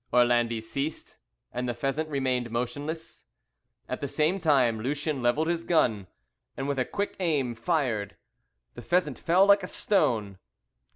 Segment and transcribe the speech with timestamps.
[0.11, 1.17] Orlandi ceased,
[1.53, 3.27] and the pheasant remained motionless.
[3.87, 6.07] At the same moment Lucien levelled his gun,
[6.57, 8.15] and, with a quick aim, fired.
[8.73, 10.39] The pheasant fell like a stone.